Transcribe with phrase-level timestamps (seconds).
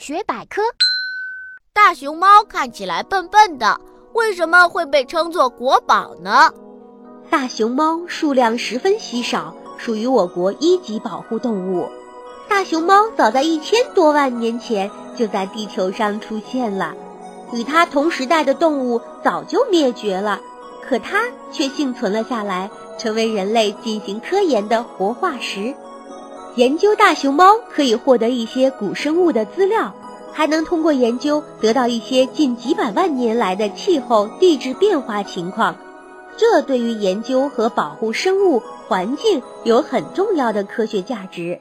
[0.00, 0.62] 大学百科：
[1.74, 3.78] 大熊猫看起来笨笨的，
[4.14, 6.50] 为什么会被称作国宝呢？
[7.28, 11.86] 大熊猫数量十分稀少，属于我国一级保护动物。
[12.48, 16.94] 大熊猫早在一千多万年前就在地球上出现了，
[17.52, 20.40] 与它同时代的动物早就灭绝了，
[20.82, 25.74] 可它却幸存了下来，成为人类进行科研的活化石。
[26.56, 29.94] 研究大熊猫可以获得一些古生物的资料，
[30.32, 35.74] 还能通过研究得到一些近几百万年来的气候、地质变化情况。
[36.36, 41.60] 这对于研究和保护生物环境有很重要的科学价值。